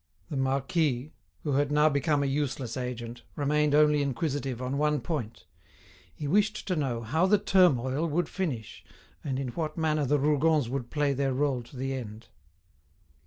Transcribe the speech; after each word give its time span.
The 0.31 0.35
marquis, 0.35 1.11
who 1.43 1.51
had 1.51 1.71
now 1.71 1.87
become 1.87 2.23
a 2.23 2.25
useless 2.25 2.75
agent, 2.75 3.21
remained 3.35 3.75
only 3.75 4.01
inquisitive 4.01 4.59
on 4.59 4.79
one 4.79 4.99
point—he 4.99 6.27
wished 6.27 6.67
to 6.67 6.75
know 6.75 7.03
how 7.03 7.27
the 7.27 7.37
turmoil 7.37 8.07
would 8.07 8.27
finish, 8.27 8.83
and 9.23 9.37
in 9.37 9.49
what 9.49 9.77
manner 9.77 10.07
the 10.07 10.17
Rougons 10.17 10.69
would 10.69 10.89
play 10.89 11.13
their 11.13 11.35
role 11.35 11.61
to 11.61 11.77
the 11.77 11.93
end. 11.93 12.29